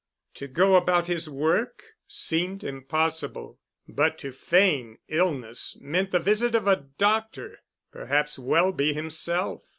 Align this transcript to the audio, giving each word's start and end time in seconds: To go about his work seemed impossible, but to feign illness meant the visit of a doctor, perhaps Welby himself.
To 0.33 0.47
go 0.47 0.77
about 0.77 1.05
his 1.05 1.29
work 1.29 1.83
seemed 2.07 2.63
impossible, 2.63 3.59
but 3.87 4.17
to 4.17 4.31
feign 4.31 4.97
illness 5.07 5.77
meant 5.79 6.09
the 6.09 6.19
visit 6.19 6.55
of 6.55 6.65
a 6.65 6.87
doctor, 6.97 7.59
perhaps 7.91 8.39
Welby 8.39 8.93
himself. 8.93 9.61